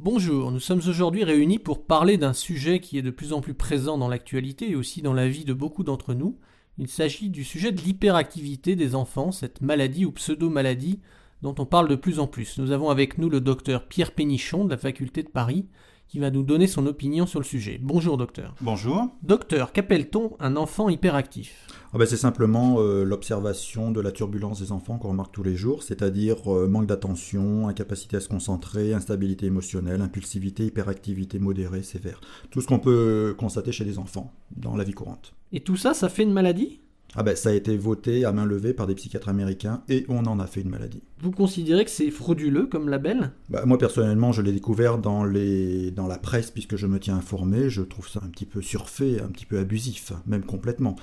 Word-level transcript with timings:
Bonjour, 0.00 0.52
nous 0.52 0.60
sommes 0.60 0.82
aujourd'hui 0.86 1.24
réunis 1.24 1.58
pour 1.58 1.84
parler 1.84 2.18
d'un 2.18 2.32
sujet 2.32 2.78
qui 2.78 2.98
est 2.98 3.02
de 3.02 3.10
plus 3.10 3.32
en 3.32 3.40
plus 3.40 3.54
présent 3.54 3.98
dans 3.98 4.06
l'actualité 4.06 4.70
et 4.70 4.76
aussi 4.76 5.02
dans 5.02 5.12
la 5.12 5.26
vie 5.26 5.44
de 5.44 5.52
beaucoup 5.52 5.82
d'entre 5.82 6.14
nous. 6.14 6.38
Il 6.78 6.86
s'agit 6.86 7.30
du 7.30 7.42
sujet 7.42 7.72
de 7.72 7.80
l'hyperactivité 7.80 8.76
des 8.76 8.94
enfants, 8.94 9.32
cette 9.32 9.60
maladie 9.60 10.04
ou 10.04 10.12
pseudo-maladie 10.12 11.00
dont 11.42 11.56
on 11.58 11.66
parle 11.66 11.88
de 11.88 11.96
plus 11.96 12.20
en 12.20 12.28
plus. 12.28 12.58
Nous 12.58 12.70
avons 12.70 12.90
avec 12.90 13.18
nous 13.18 13.28
le 13.28 13.40
docteur 13.40 13.88
Pierre 13.88 14.12
Pénichon 14.12 14.64
de 14.64 14.70
la 14.70 14.78
faculté 14.78 15.24
de 15.24 15.30
Paris 15.30 15.66
qui 16.08 16.18
va 16.18 16.30
nous 16.30 16.42
donner 16.42 16.66
son 16.66 16.86
opinion 16.86 17.26
sur 17.26 17.38
le 17.38 17.44
sujet. 17.44 17.78
Bonjour 17.82 18.16
docteur. 18.16 18.54
Bonjour. 18.60 19.08
Docteur, 19.22 19.72
qu'appelle-t-on 19.72 20.36
un 20.40 20.56
enfant 20.56 20.88
hyperactif? 20.88 21.66
Ah 21.92 21.98
ben 21.98 22.06
C'est 22.06 22.16
simplement 22.16 22.80
euh, 22.80 23.04
l'observation 23.04 23.90
de 23.90 24.00
la 24.00 24.10
turbulence 24.10 24.60
des 24.60 24.72
enfants 24.72 24.98
qu'on 24.98 25.10
remarque 25.10 25.32
tous 25.32 25.42
les 25.42 25.54
jours, 25.54 25.82
c'est-à-dire 25.82 26.52
euh, 26.52 26.66
manque 26.66 26.86
d'attention, 26.86 27.68
incapacité 27.68 28.16
à 28.16 28.20
se 28.20 28.28
concentrer, 28.28 28.94
instabilité 28.94 29.46
émotionnelle, 29.46 30.00
impulsivité, 30.00 30.64
hyperactivité 30.64 31.38
modérée, 31.38 31.82
sévère. 31.82 32.20
Tout 32.50 32.60
ce 32.60 32.66
qu'on 32.66 32.78
peut 32.78 33.34
constater 33.38 33.72
chez 33.72 33.84
les 33.84 33.98
enfants 33.98 34.32
dans 34.56 34.76
la 34.76 34.84
vie 34.84 34.92
courante. 34.92 35.34
Et 35.52 35.60
tout 35.60 35.76
ça, 35.76 35.94
ça 35.94 36.08
fait 36.08 36.22
une 36.22 36.32
maladie? 36.32 36.80
Ah 37.14 37.22
ben, 37.22 37.34
ça 37.34 37.48
a 37.48 37.52
été 37.52 37.76
voté 37.76 38.24
à 38.24 38.32
main 38.32 38.44
levée 38.44 38.74
par 38.74 38.86
des 38.86 38.94
psychiatres 38.94 39.28
américains 39.28 39.82
et 39.88 40.04
on 40.08 40.26
en 40.26 40.38
a 40.38 40.46
fait 40.46 40.60
une 40.60 40.68
maladie. 40.68 41.02
Vous 41.20 41.30
considérez 41.30 41.84
que 41.84 41.90
c'est 41.90 42.10
frauduleux 42.10 42.66
comme 42.66 42.88
label? 42.88 43.32
Bah, 43.48 43.64
Moi 43.64 43.78
personnellement, 43.78 44.32
je 44.32 44.42
l'ai 44.42 44.52
découvert 44.52 44.98
dans, 44.98 45.24
les... 45.24 45.90
dans 45.90 46.06
la 46.06 46.18
presse 46.18 46.50
puisque 46.50 46.76
je 46.76 46.86
me 46.86 47.00
tiens 47.00 47.16
informé. 47.16 47.70
Je 47.70 47.82
trouve 47.82 48.08
ça 48.08 48.20
un 48.22 48.28
petit 48.28 48.46
peu 48.46 48.60
surfait, 48.60 49.20
un 49.20 49.28
petit 49.28 49.46
peu 49.46 49.58
abusif, 49.58 50.12
même 50.26 50.44
complètement. 50.44 50.96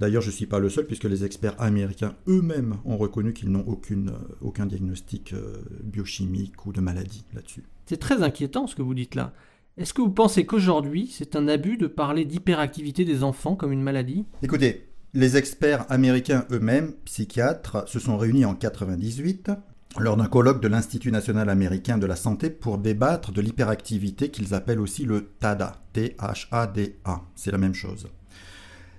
D'ailleurs, 0.00 0.22
je 0.22 0.28
ne 0.28 0.32
suis 0.32 0.46
pas 0.46 0.58
le 0.58 0.70
seul 0.70 0.86
puisque 0.86 1.04
les 1.04 1.24
experts 1.24 1.60
américains 1.60 2.14
eux-mêmes 2.26 2.78
ont 2.86 2.96
reconnu 2.96 3.34
qu'ils 3.34 3.50
n'ont 3.50 3.66
aucune, 3.66 4.08
euh, 4.08 4.36
aucun 4.40 4.64
diagnostic 4.64 5.34
euh, 5.34 5.58
biochimique 5.84 6.64
ou 6.64 6.72
de 6.72 6.80
maladie 6.80 7.24
là-dessus. 7.34 7.64
C'est 7.84 7.98
très 7.98 8.22
inquiétant 8.22 8.66
ce 8.66 8.74
que 8.74 8.80
vous 8.80 8.94
dites 8.94 9.14
là. 9.14 9.34
Est-ce 9.76 9.92
que 9.92 10.00
vous 10.00 10.10
pensez 10.10 10.46
qu'aujourd'hui, 10.46 11.08
c'est 11.12 11.36
un 11.36 11.48
abus 11.48 11.76
de 11.76 11.86
parler 11.86 12.24
d'hyperactivité 12.24 13.04
des 13.04 13.22
enfants 13.22 13.56
comme 13.56 13.72
une 13.72 13.82
maladie? 13.82 14.24
Écoutez, 14.42 14.89
les 15.12 15.36
experts 15.36 15.86
américains 15.90 16.44
eux-mêmes, 16.52 16.92
psychiatres, 17.04 17.88
se 17.88 17.98
sont 17.98 18.16
réunis 18.16 18.44
en 18.44 18.52
1998 18.52 19.50
lors 19.98 20.16
d'un 20.16 20.26
colloque 20.26 20.62
de 20.62 20.68
l'Institut 20.68 21.10
national 21.10 21.50
américain 21.50 21.98
de 21.98 22.06
la 22.06 22.14
santé 22.14 22.48
pour 22.48 22.78
débattre 22.78 23.32
de 23.32 23.40
l'hyperactivité 23.40 24.30
qu'ils 24.30 24.54
appellent 24.54 24.78
aussi 24.78 25.04
le 25.04 25.32
TADA, 25.40 25.82
T-H-A-D-A, 25.94 27.22
c'est 27.34 27.50
la 27.50 27.58
même 27.58 27.74
chose. 27.74 28.06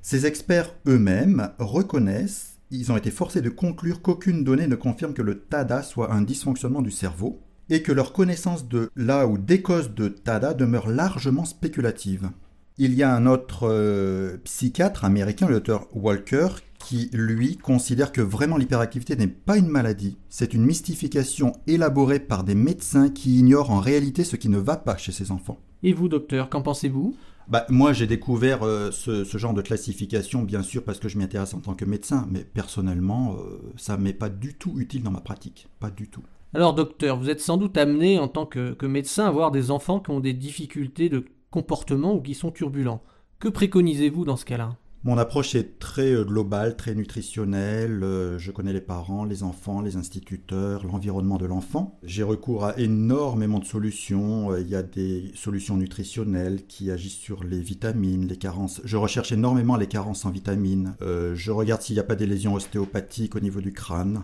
Ces 0.02 0.26
experts 0.26 0.76
eux-mêmes 0.86 1.52
reconnaissent, 1.60 2.58
ils 2.72 2.92
ont 2.92 2.98
été 2.98 3.10
forcés 3.10 3.42
de 3.42 3.50
conclure 3.50 4.02
qu'aucune 4.02 4.44
donnée 4.44 4.68
ne 4.68 4.76
confirme 4.76 5.14
que 5.14 5.22
le 5.22 5.40
TADA 5.40 5.82
soit 5.82 6.12
un 6.12 6.24
dysfonctionnement 6.24 6.82
du 6.82 6.92
cerveau 6.92 7.42
et 7.70 7.84
que 7.84 7.94
leur 7.94 8.12
connaissance 8.12 8.68
de 8.68 8.90
là 8.98 9.28
ou 9.28 9.38
des 9.38 9.62
causes 9.62 9.94
de 9.94 10.10
TADA 10.10 10.54
demeure 10.56 10.90
largement 10.90 11.46
spéculative. 11.46 12.32
Il 12.78 12.94
y 12.96 13.04
a 13.04 13.14
un 13.14 13.26
autre 13.26 13.68
euh, 13.70 14.38
psychiatre 14.44 15.06
américain, 15.06 15.48
le 15.48 15.56
docteur 15.56 15.88
Walker, 15.94 16.48
qui, 16.80 17.10
lui, 17.14 17.58
considère 17.58 18.12
que 18.12 18.22
vraiment 18.22 18.58
l'hyperactivité 18.58 19.16
n'est 19.16 19.28
pas 19.28 19.58
une 19.58 19.68
maladie, 19.68 20.18
c'est 20.30 20.54
une 20.54 20.66
mystification 20.66 21.54
élaborée 21.68 22.20
par 22.20 22.44
des 22.44 22.56
médecins 22.56 23.10
qui 23.10 23.40
ignorent 23.40 23.72
en 23.72 23.80
réalité 23.80 24.24
ce 24.24 24.36
qui 24.36 24.50
ne 24.50 24.58
va 24.58 24.78
pas 24.78 24.98
chez 24.98 25.12
ces 25.12 25.32
enfants. 25.32 25.60
Et 25.84 25.94
vous, 25.94 26.08
docteur, 26.08 26.50
qu'en 26.50 26.62
pensez-vous? 26.62 27.16
Bah, 27.48 27.66
moi, 27.70 27.92
j'ai 27.92 28.08
découvert 28.08 28.64
euh, 28.64 28.92
ce, 28.92 29.26
genre 29.38 29.54
de 29.54 29.62
classification, 29.62 30.44
bien 30.44 30.64
sûr, 30.64 30.84
parce 30.84 31.00
que 31.00 31.10
je 31.10 31.18
m'y 31.18 31.24
intéresse 31.24 31.54
en 31.54 31.60
tant 31.60 31.74
que 31.74 31.86
médecin, 31.86 32.28
mais 32.32 32.44
personnellement, 32.44 33.36
euh, 33.36 33.60
ça 33.76 33.98
m'est 33.98 34.14
pas 34.14 34.30
du 34.30 34.54
tout 34.54 34.80
utile 34.80 35.04
dans 35.04 35.12
ma 35.12 35.22
pratique. 35.22 35.68
Pas 35.80 35.90
du 35.90 36.08
tout. 36.08 36.24
Alors, 36.54 36.74
docteur, 36.74 37.18
vous 37.18 37.30
êtes 37.30 37.42
sans 37.42 37.58
doute 37.58 37.78
amené, 37.78 38.20
en 38.20 38.28
tant 38.28 38.46
que, 38.46 38.74
que 38.74 38.86
médecin, 38.86 39.26
à 39.26 39.32
voir 39.32 39.52
des 39.52 39.72
enfants 39.72 40.00
qui 40.00 40.12
ont 40.12 40.20
des 40.20 40.34
difficultés 40.34 41.10
de 41.10 41.26
comportements 41.52 42.16
ou 42.16 42.22
qui 42.22 42.34
sont 42.34 42.52
turbulents. 42.52 43.04
Que 43.40 43.50
préconisez-vous 43.50 44.26
dans 44.26 44.38
ce 44.38 44.46
cas-là? 44.46 44.78
Mon 45.04 45.18
approche 45.18 45.56
est 45.56 45.80
très 45.80 46.12
euh, 46.12 46.24
globale, 46.24 46.76
très 46.76 46.94
nutritionnelle. 46.94 48.04
Euh, 48.04 48.38
je 48.38 48.52
connais 48.52 48.72
les 48.72 48.82
parents, 48.82 49.26
les 49.26 49.42
enfants, 49.42 49.82
les 49.82 49.96
instituteurs, 49.96 50.86
l'environnement 50.86 51.40
de 51.40 51.48
l'enfant. 51.48 51.98
J'ai 52.04 52.22
recours 52.22 52.66
à 52.66 52.78
énormément 52.78 53.58
de 53.58 53.66
solutions. 53.66 54.52
Euh, 54.52 54.62
il 54.62 54.70
y 54.70 54.76
a 54.76 54.84
des 54.84 55.32
solutions 55.34 55.76
nutritionnelles 55.76 56.68
qui 56.68 56.92
agissent 56.92 57.18
sur 57.18 57.44
les 57.44 57.62
vitamines, 57.62 58.28
les 58.28 58.38
carences. 58.38 58.80
Je 58.84 58.96
recherche 58.96 59.32
énormément 59.32 59.76
les 59.76 59.88
carences 59.88 60.24
en 60.26 60.30
vitamines. 60.30 60.94
je 61.02 61.52
regarde 61.52 61.82
s'il 61.82 61.96
n'y 61.96 62.00
a 62.00 62.04
pas 62.04 62.16
des 62.16 62.28
lésions 62.28 62.54
ostéopathiques 62.54 63.36
au 63.36 63.40
niveau 63.40 63.60
du 63.60 63.74
crâne 63.74 64.24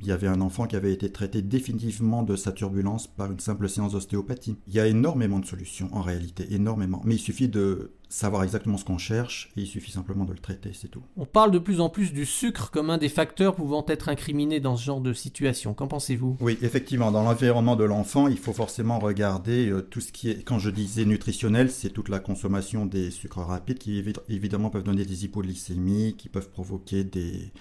il 0.00 0.06
y 0.06 0.12
avait 0.12 0.26
un 0.26 0.40
enfant 0.40 0.66
qui 0.66 0.76
avait 0.76 0.92
été 0.92 1.10
traité 1.10 1.42
définitivement 1.42 2.22
de 2.22 2.36
sa 2.36 2.52
turbulence 2.52 3.06
par 3.06 3.30
une 3.32 3.40
simple 3.40 3.68
séance 3.68 3.92
d'ostéopathie. 3.92 4.56
Il 4.68 4.74
y 4.74 4.80
a 4.80 4.86
énormément 4.86 5.38
de 5.38 5.46
solutions 5.46 5.88
en 5.92 6.02
réalité, 6.02 6.46
énormément. 6.50 7.02
Mais 7.04 7.14
il 7.14 7.20
suffit 7.20 7.48
de 7.48 7.92
savoir 8.08 8.44
exactement 8.44 8.76
ce 8.76 8.84
qu'on 8.84 8.98
cherche 8.98 9.50
et 9.56 9.62
il 9.62 9.66
suffit 9.66 9.90
simplement 9.90 10.24
de 10.24 10.32
le 10.32 10.38
traiter, 10.38 10.70
c'est 10.72 10.88
tout. 10.88 11.02
On 11.16 11.26
parle 11.26 11.50
de 11.50 11.58
plus 11.58 11.80
en 11.80 11.88
plus 11.88 12.12
du 12.12 12.24
sucre 12.24 12.70
comme 12.70 12.90
un 12.90 12.98
des 12.98 13.08
facteurs 13.08 13.56
pouvant 13.56 13.84
être 13.88 14.08
incriminés 14.08 14.60
dans 14.60 14.76
ce 14.76 14.84
genre 14.84 15.00
de 15.00 15.12
situation. 15.12 15.74
Qu'en 15.74 15.88
pensez-vous? 15.88 16.36
Oui, 16.40 16.56
effectivement, 16.62 17.10
dans 17.10 17.24
l'environnement 17.24 17.74
de 17.74 17.84
l'enfant, 17.84 18.28
il 18.28 18.38
faut 18.38 18.52
forcément 18.52 18.98
regarder 18.98 19.68
euh, 19.68 19.82
tout 19.82 20.00
ce 20.00 20.12
qui 20.12 20.30
est, 20.30 20.42
quand 20.44 20.58
je 20.58 20.70
disais 20.70 21.04
nutritionnel, 21.04 21.70
c'est 21.70 21.90
toute 21.90 22.08
la 22.08 22.20
consommation 22.20 22.86
des 22.86 23.10
sucres 23.10 23.40
rapides 23.40 23.78
qui 23.78 24.02
évidemment 24.28 24.70
peuvent 24.70 24.84
donner 24.84 25.04
des 25.04 25.24
hypoglycémies, 25.24 26.14
qui 26.16 26.28
peuvent 26.28 26.50
provoquer 26.50 27.02
des 27.02 27.52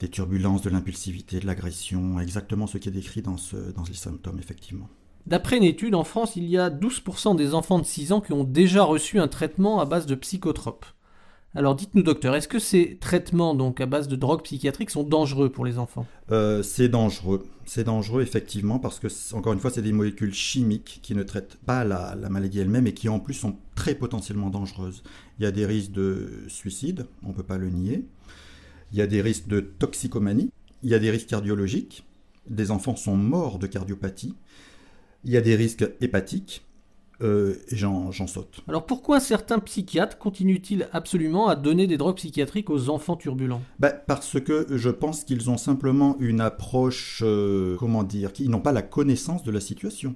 des 0.00 0.08
turbulences, 0.08 0.62
de 0.62 0.70
l'impulsivité, 0.70 1.40
de 1.40 1.46
l'agression, 1.46 2.20
exactement 2.20 2.66
ce 2.66 2.78
qui 2.78 2.88
est 2.88 2.92
décrit 2.92 3.22
dans, 3.22 3.36
ce, 3.36 3.56
dans 3.56 3.82
les 3.84 3.94
symptômes, 3.94 4.38
effectivement. 4.38 4.88
D'après 5.26 5.58
une 5.58 5.64
étude, 5.64 5.94
en 5.94 6.04
France, 6.04 6.36
il 6.36 6.44
y 6.44 6.56
a 6.56 6.70
12% 6.70 7.36
des 7.36 7.52
enfants 7.54 7.78
de 7.78 7.84
6 7.84 8.12
ans 8.12 8.20
qui 8.20 8.32
ont 8.32 8.44
déjà 8.44 8.84
reçu 8.84 9.18
un 9.18 9.28
traitement 9.28 9.80
à 9.80 9.84
base 9.84 10.06
de 10.06 10.14
psychotropes. 10.14 10.86
Alors 11.54 11.74
dites-nous 11.74 12.02
docteur, 12.02 12.34
est-ce 12.34 12.46
que 12.46 12.58
ces 12.58 12.98
traitements 12.98 13.54
donc 13.54 13.80
à 13.80 13.86
base 13.86 14.06
de 14.06 14.16
drogues 14.16 14.42
psychiatriques 14.42 14.90
sont 14.90 15.02
dangereux 15.02 15.50
pour 15.50 15.64
les 15.64 15.78
enfants? 15.78 16.06
Euh, 16.30 16.62
C'est 16.62 16.88
dangereux, 16.88 17.46
c'est 17.64 17.84
dangereux 17.84 18.20
effectivement 18.22 18.78
parce 18.78 18.98
que 18.98 19.08
encore 19.34 19.54
une 19.54 19.58
fois 19.58 19.70
c'est 19.70 19.82
des 19.82 19.92
molécules 19.92 20.34
chimiques 20.34 21.00
qui 21.02 21.14
ne 21.14 21.22
traitent 21.22 21.56
pas 21.64 21.84
la, 21.84 22.14
la 22.14 22.28
maladie 22.28 22.60
elle-même 22.60 22.86
et 22.86 22.92
qui 22.92 23.08
en 23.08 23.18
plus 23.18 23.34
sont 23.34 23.56
très 23.74 23.94
potentiellement 23.94 24.50
dangereuses. 24.50 25.02
Il 25.38 25.44
y 25.44 25.46
a 25.46 25.50
des 25.50 25.64
risques 25.64 25.92
de 25.92 26.44
suicide, 26.48 27.06
on 27.24 27.28
ne 27.28 27.34
peut 27.34 27.42
pas 27.42 27.58
le 27.58 27.70
nier 27.70 28.04
il 28.92 28.98
y 28.98 29.02
a 29.02 29.06
des 29.06 29.20
risques 29.20 29.48
de 29.48 29.60
toxicomanie, 29.60 30.50
il 30.82 30.90
y 30.90 30.94
a 30.94 30.98
des 30.98 31.10
risques 31.10 31.28
cardiologiques, 31.28 32.04
des 32.48 32.70
enfants 32.70 32.96
sont 32.96 33.16
morts 33.16 33.58
de 33.58 33.66
cardiopathie, 33.66 34.34
il 35.24 35.32
y 35.32 35.36
a 35.36 35.40
des 35.40 35.56
risques 35.56 35.88
hépatiques, 36.00 36.62
euh, 37.20 37.56
et 37.68 37.76
j'en 37.76 38.12
saute. 38.12 38.60
Alors 38.68 38.86
pourquoi 38.86 39.18
certains 39.18 39.58
psychiatres 39.58 40.18
continuent-ils 40.18 40.88
absolument 40.92 41.48
à 41.48 41.56
donner 41.56 41.88
des 41.88 41.96
drogues 41.96 42.16
psychiatriques 42.16 42.70
aux 42.70 42.90
enfants 42.90 43.16
turbulents? 43.16 43.60
Bah, 43.80 43.90
Parce 43.90 44.40
que 44.40 44.66
je 44.70 44.90
pense 44.90 45.24
qu'ils 45.24 45.50
ont 45.50 45.56
simplement 45.56 46.16
une 46.20 46.40
approche, 46.40 47.22
euh, 47.24 47.76
comment 47.76 48.04
dire, 48.04 48.32
qu'ils 48.32 48.50
n'ont 48.50 48.60
pas 48.60 48.72
la 48.72 48.82
connaissance 48.82 49.42
de 49.42 49.50
la 49.50 49.60
situation. 49.60 50.14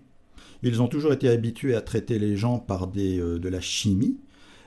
Ils 0.63 0.81
ont 0.81 0.87
toujours 0.87 1.13
été 1.13 1.29
habitués 1.29 1.75
à 1.75 1.81
traiter 1.81 2.21
les 2.21 2.37
gens 2.37 2.61
par 2.61 2.87
des, 2.87 3.19
euh, 3.19 3.41
de 3.41 3.49
la 3.49 3.61
chimie, 3.61 4.19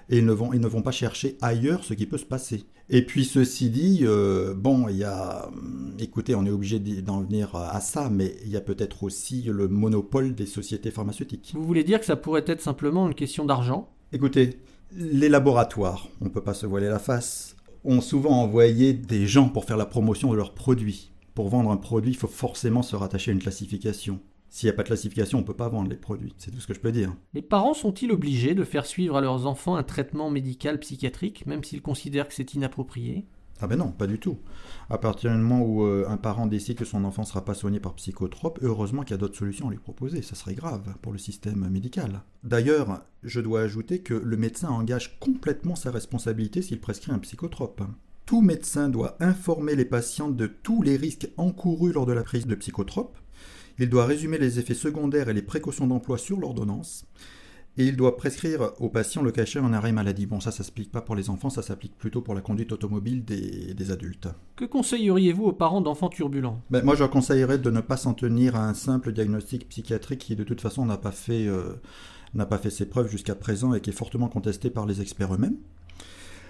et 0.10 0.20
ils 0.20 0.26
ne, 0.26 0.32
vont, 0.32 0.54
ils 0.54 0.60
ne 0.60 0.68
vont 0.68 0.82
pas 0.82 0.92
chercher 0.92 1.38
ailleurs 1.42 1.84
ce 1.84 1.94
qui 1.94 2.06
peut 2.06 2.18
se 2.18 2.26
passer. 2.26 2.64
Et 2.90 3.04
puis 3.04 3.26
ceci 3.26 3.70
dit, 3.70 4.02
euh, 4.04 4.54
bon, 4.54 4.88
il 4.88 4.98
y 4.98 5.04
a, 5.04 5.50
écoutez, 5.98 6.36
on 6.36 6.46
est 6.46 6.52
obligé 6.52 6.80
d'en 6.80 7.22
venir 7.22 7.56
à 7.56 7.82
ça, 7.82 8.10
mais 8.12 8.36
il 8.44 8.52
y 8.52 8.58
a 8.58 8.62
peut-être 8.62 9.04
aussi 9.04 9.44
le 9.44 9.68
monopole 9.68 10.36
des 10.36 10.46
sociétés 10.46 10.92
pharmaceutiques. 10.92 11.54
Vous 11.56 11.66
voulez 11.66 11.84
dire 11.84 12.00
que 12.00 12.06
ça 12.06 12.16
pourrait 12.16 12.44
être 12.46 12.62
simplement 12.62 13.08
une 13.08 13.16
question 13.16 13.46
d'argent? 13.46 13.90
Écoutez, 14.14 14.60
les 14.96 15.30
laboratoires, 15.30 16.08
on 16.22 16.26
ne 16.26 16.30
peut 16.30 16.44
pas 16.44 16.54
se 16.54 16.68
voiler 16.68 16.88
la 16.88 17.00
face, 17.00 17.56
ont 17.84 18.02
souvent 18.02 18.42
envoyé 18.42 18.94
des 18.94 19.26
gens 19.26 19.50
pour 19.50 19.66
faire 19.66 19.78
la 19.78 19.86
promotion 19.86 20.32
de 20.32 20.38
leurs 20.38 20.54
produits. 20.54 21.12
Pour 21.34 21.50
vendre 21.50 21.72
un 21.72 21.78
produit, 21.78 22.12
il 22.12 22.18
faut 22.18 22.28
forcément 22.28 22.82
se 22.82 22.96
rattacher 22.96 23.32
à 23.32 23.34
une 23.34 23.42
classification. 23.42 24.20
S'il 24.56 24.68
n'y 24.68 24.74
a 24.74 24.78
pas 24.78 24.84
de 24.84 24.88
classification, 24.88 25.40
on 25.40 25.42
ne 25.42 25.46
peut 25.46 25.54
pas 25.54 25.68
vendre 25.68 25.90
les 25.90 25.98
produits. 25.98 26.34
C'est 26.38 26.50
tout 26.50 26.62
ce 26.62 26.68
que 26.68 26.74
je 26.74 26.80
peux 26.80 26.94
dire. 26.94 27.14
Les 27.34 27.42
parents 27.42 27.74
sont-ils 27.74 28.10
obligés 28.10 28.56
de 28.56 28.64
faire 28.64 28.86
suivre 28.86 29.18
à 29.18 29.22
leurs 29.22 29.48
enfants 29.48 29.76
un 29.76 29.84
traitement 29.84 30.30
médical 30.30 30.80
psychiatrique, 30.80 31.46
même 31.46 31.62
s'ils 31.62 31.82
considèrent 31.82 32.26
que 32.26 32.34
c'est 32.34 32.54
inapproprié? 32.54 33.26
Ah 33.60 33.68
ben 33.68 33.76
non, 33.76 33.92
pas 33.92 34.08
du 34.08 34.18
tout. 34.18 34.38
À 34.90 34.98
partir 34.98 35.32
du 35.32 35.38
moment 35.40 35.62
où 35.62 35.84
euh, 35.84 36.06
un 36.08 36.16
parent 36.16 36.48
décide 36.48 36.78
que 36.78 36.86
son 36.86 37.04
enfant 37.04 37.24
ne 37.24 37.28
sera 37.28 37.44
pas 37.44 37.54
soigné 37.54 37.82
par 37.82 37.96
psychotrope, 37.96 38.60
heureusement 38.62 39.02
qu'il 39.02 39.12
y 39.12 39.16
a 39.16 39.18
d'autres 39.18 39.38
solutions 39.38 39.68
à 39.68 39.72
lui 39.72 39.78
proposer. 39.78 40.22
Ça 40.22 40.36
serait 40.36 40.56
grave 40.56 40.96
pour 41.02 41.12
le 41.12 41.18
système 41.18 41.68
médical. 41.68 42.22
D'ailleurs, 42.46 43.04
je 43.24 43.42
dois 43.42 43.60
ajouter 43.60 44.00
que 44.00 44.14
le 44.14 44.38
médecin 44.38 44.70
engage 44.70 45.20
complètement 45.20 45.76
sa 45.76 45.92
responsabilité 45.92 46.62
s'il 46.62 46.80
prescrit 46.80 47.12
un 47.12 47.20
psychotrope. 47.20 47.84
Tout 48.26 48.40
médecin 48.40 48.88
doit 48.88 49.18
informer 49.20 49.76
les 49.76 49.84
patients 49.84 50.30
de 50.30 50.48
tous 50.48 50.82
les 50.82 50.96
risques 50.96 51.28
encourus 51.36 51.92
lors 51.92 52.06
de 52.06 52.14
la 52.14 52.24
prise 52.24 52.48
de 52.48 52.56
psychotropes 52.56 53.18
il 53.80 53.90
doit 53.90 54.06
résumer 54.06 54.38
les 54.38 54.60
effets 54.60 54.74
secondaires 54.74 55.30
et 55.30 55.34
les 55.34 55.42
précautions 55.42 55.88
d'emploi 55.88 56.18
sur 56.18 56.40
l'ordonnance. 56.40 57.06
et 57.78 57.86
il 57.86 57.98
doit 57.98 58.16
prescrire 58.16 58.72
aux 58.80 58.88
patients 58.88 59.22
le 59.22 59.32
cachet 59.32 59.60
en 59.60 59.74
arrêt 59.74 59.92
maladie. 59.92 60.26
Bon, 60.26 60.40
ça, 60.40 60.52
ça 60.52 60.64
s'applique 60.64 60.94
pas 60.94 61.02
pour 61.02 61.14
les 61.14 61.30
enfants, 61.30 61.50
ça 61.50 61.62
s'applique 61.62 61.98
plutôt 61.98 62.22
pour 62.22 62.34
la 62.34 62.40
conduite 62.40 62.72
automobile 62.72 63.26
des, 63.26 63.92
adultes. 63.92 64.30
Que 64.56 64.64
conseilleriez-vous 64.64 65.44
aux 65.44 65.52
parents 65.52 65.82
d'enfants 65.82 66.08
turbulents? 66.08 66.62
Ben, 66.70 66.86
Moi, 66.86 66.96
je 66.96 67.04
conseillerais 67.04 67.58
de 67.58 67.70
ne 67.70 67.82
pas 67.82 67.98
s'en 67.98 68.14
tenir 68.14 68.56
à 68.56 68.66
un 68.66 68.74
simple 68.74 69.12
diagnostic 69.12 69.68
psychiatrique 69.68 70.22
qui, 70.22 70.38
de 70.38 70.46
toute 70.46 70.62
façon, 70.62 70.86
n'a 70.86 70.96
pas 70.96 71.12
fait, 71.12 71.48
euh, 71.48 71.74
n'a 72.34 72.46
pas 72.46 72.60
fait 72.60 72.70
ses 72.70 72.86
preuves 72.86 73.10
jusqu'à 73.10 73.36
présent 73.36 73.74
et 73.74 73.82
qui 73.82 73.90
est 73.90 73.94
fortement 73.94 74.30
contesté 74.30 74.70
par 74.70 74.86
les 74.86 75.02
experts 75.02 75.34
eux-mêmes. 75.34 75.58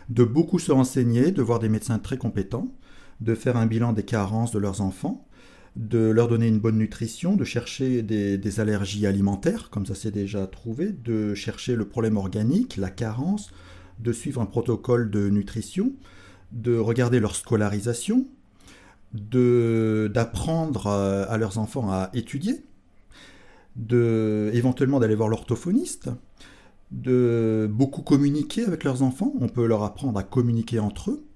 De 0.09 0.23
beaucoup 0.23 0.59
se 0.59 0.71
renseigner, 0.71 1.31
de 1.31 1.41
voir 1.41 1.57
des 1.57 1.69
médecins 1.69 1.97
très 1.97 2.19
compétents, 2.19 2.71
de 3.21 3.33
faire 3.33 3.57
un 3.57 3.65
bilan 3.65 3.93
des 3.93 4.03
carences 4.03 4.51
de 4.51 4.59
leurs 4.59 4.81
enfants, 4.81 5.24
de 5.75 5.99
leur 5.99 6.27
donner 6.27 6.47
une 6.47 6.59
bonne 6.59 6.77
nutrition, 6.77 7.35
de 7.35 7.43
chercher 7.43 8.01
des, 8.01 8.59
allergies 8.59 9.05
alimentaires, 9.05 9.69
comme 9.69 9.85
ça 9.85 9.95
c'est 9.95 10.11
déjà 10.11 10.47
trouvé, 10.47 10.91
de 10.91 11.33
chercher 11.33 11.75
le 11.75 11.85
problème 11.85 12.17
organique, 12.17 12.77
la 12.77 12.89
carence, 12.89 13.51
de 13.99 14.11
suivre 14.13 14.41
un 14.41 14.45
protocole 14.45 15.09
de 15.09 15.29
nutrition, 15.29 15.91
de 16.51 16.77
regarder 16.77 17.19
leur 17.19 17.35
scolarisation, 17.35 18.25
d'apprendre 19.13 20.87
à 20.87 21.37
leurs 21.37 21.57
enfants 21.57 21.91
à 21.91 22.09
étudier, 22.13 22.63
de 23.75 24.49
éventuellement 24.53 24.99
d'aller 24.99 25.15
voir 25.15 25.27
l'orthophoniste, 25.27 26.09
de 26.91 27.69
beaucoup 27.71 28.01
communiquer 28.01 28.63
avec 28.63 28.83
leurs 28.83 29.01
enfants, 29.01 29.33
on 29.39 29.49
peut 29.49 29.65
leur 29.65 29.83
apprendre 29.83 30.17
à 30.19 30.23
communiquer 30.23 30.79
entre 30.79 31.11
eux, 31.11 31.23
euh, 31.23 31.34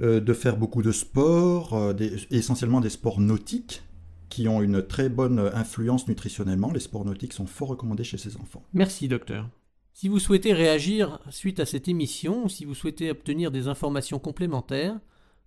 de 0.00 0.32
faire 0.32 0.56
beaucoup 0.56 0.82
de 0.82 0.92
sports, 0.92 1.74
euh, 1.74 1.92
essentiellement 2.30 2.80
des 2.80 2.88
sports 2.88 3.20
nautiques, 3.20 3.82
qui 4.30 4.48
ont 4.48 4.62
une 4.62 4.86
très 4.86 5.08
bonne 5.08 5.50
influence 5.54 6.08
nutritionnellement. 6.08 6.72
Les 6.72 6.80
sports 6.80 7.04
nautiques 7.04 7.32
sont 7.32 7.46
fort 7.46 7.68
recommandés 7.68 8.04
chez 8.04 8.16
ces 8.16 8.36
enfants. 8.36 8.62
Merci 8.72 9.08
docteur. 9.08 9.48
Si 9.92 10.08
vous 10.08 10.20
souhaitez 10.20 10.52
réagir 10.52 11.18
suite 11.30 11.60
à 11.60 11.66
cette 11.66 11.88
émission 11.88 12.48
si 12.48 12.64
vous 12.64 12.74
souhaitez 12.74 13.10
obtenir 13.10 13.50
des 13.50 13.68
informations 13.68 14.18
complémentaires, 14.18 14.98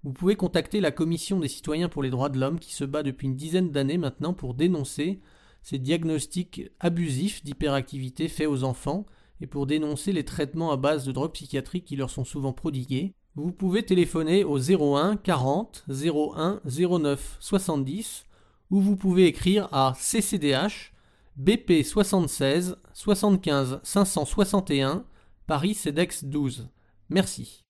vous 0.03 0.11
pouvez 0.11 0.35
contacter 0.35 0.81
la 0.81 0.91
Commission 0.91 1.39
des 1.39 1.47
citoyens 1.47 1.87
pour 1.87 2.03
les 2.03 2.09
droits 2.09 2.29
de 2.29 2.37
l'homme 2.37 2.59
qui 2.59 2.73
se 2.73 2.83
bat 2.83 3.03
depuis 3.03 3.27
une 3.27 3.37
dizaine 3.37 3.71
d'années 3.71 3.97
maintenant 3.97 4.33
pour 4.33 4.53
dénoncer 4.53 5.21
ces 5.61 5.79
diagnostics 5.79 6.69
abusifs 6.81 7.43
d'hyperactivité 7.43 8.27
faits 8.27 8.49
aux 8.49 8.65
enfants 8.65 9.05
et 9.39 9.47
pour 9.47 9.65
dénoncer 9.65 10.11
les 10.11 10.25
traitements 10.25 10.71
à 10.71 10.77
base 10.77 11.05
de 11.05 11.13
drogues 11.13 11.31
psychiatriques 11.31 11.85
qui 11.85 11.95
leur 11.95 12.09
sont 12.09 12.25
souvent 12.25 12.51
prodigués. 12.51 13.15
Vous 13.35 13.51
pouvez 13.51 13.83
téléphoner 13.83 14.43
au 14.43 14.59
01 14.59 15.17
40 15.17 15.85
01 15.89 16.61
09 16.65 17.37
70 17.39 18.25
ou 18.69 18.79
vous 18.79 18.95
pouvez 18.95 19.25
écrire 19.25 19.69
à 19.71 19.93
CCDH 19.97 20.93
BP 21.35 21.83
76 21.83 22.77
75 22.93 23.79
561 23.81 25.05
Paris 25.47 25.73
CEDEX 25.73 26.25
12. 26.25 26.69
Merci. 27.09 27.62